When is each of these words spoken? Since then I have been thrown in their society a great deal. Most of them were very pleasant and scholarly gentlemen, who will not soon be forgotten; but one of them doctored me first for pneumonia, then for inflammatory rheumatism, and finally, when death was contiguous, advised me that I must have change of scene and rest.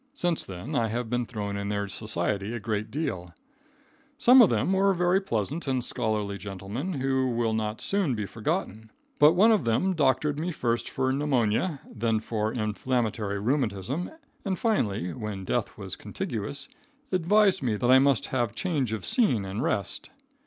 Since 0.15 0.45
then 0.47 0.73
I 0.73 0.87
have 0.87 1.11
been 1.11 1.27
thrown 1.27 1.55
in 1.55 1.69
their 1.69 1.87
society 1.87 2.55
a 2.55 2.59
great 2.59 2.89
deal. 2.89 3.35
Most 4.27 4.41
of 4.41 4.49
them 4.49 4.73
were 4.73 4.95
very 4.95 5.21
pleasant 5.21 5.67
and 5.67 5.83
scholarly 5.85 6.39
gentlemen, 6.39 6.93
who 6.93 7.27
will 7.27 7.53
not 7.53 7.81
soon 7.81 8.15
be 8.15 8.25
forgotten; 8.25 8.89
but 9.19 9.33
one 9.33 9.51
of 9.51 9.63
them 9.63 9.93
doctored 9.93 10.39
me 10.39 10.51
first 10.51 10.89
for 10.89 11.11
pneumonia, 11.11 11.81
then 11.87 12.19
for 12.19 12.51
inflammatory 12.51 13.39
rheumatism, 13.39 14.09
and 14.43 14.57
finally, 14.57 15.13
when 15.13 15.45
death 15.45 15.77
was 15.77 15.95
contiguous, 15.95 16.67
advised 17.11 17.61
me 17.61 17.75
that 17.75 17.91
I 17.91 17.99
must 17.99 18.25
have 18.33 18.55
change 18.55 18.93
of 18.93 19.05
scene 19.05 19.45
and 19.45 19.61
rest. 19.61 20.09